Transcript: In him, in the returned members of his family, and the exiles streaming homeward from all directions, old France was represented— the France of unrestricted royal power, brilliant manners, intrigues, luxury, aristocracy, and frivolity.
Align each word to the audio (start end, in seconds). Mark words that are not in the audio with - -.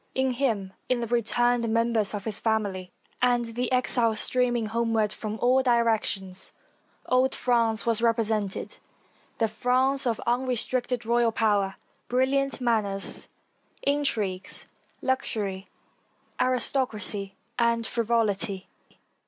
In 0.15 0.31
him, 0.31 0.73
in 0.89 0.99
the 0.99 1.05
returned 1.05 1.69
members 1.71 2.15
of 2.15 2.25
his 2.25 2.39
family, 2.39 2.91
and 3.21 3.45
the 3.53 3.71
exiles 3.71 4.19
streaming 4.19 4.65
homeward 4.65 5.13
from 5.13 5.37
all 5.39 5.61
directions, 5.61 6.53
old 7.05 7.35
France 7.35 7.85
was 7.85 8.01
represented— 8.01 8.77
the 9.37 9.47
France 9.47 10.07
of 10.07 10.19
unrestricted 10.25 11.05
royal 11.05 11.31
power, 11.31 11.75
brilliant 12.07 12.59
manners, 12.59 13.27
intrigues, 13.83 14.65
luxury, 15.03 15.69
aristocracy, 16.39 17.35
and 17.59 17.85
frivolity. 17.85 18.69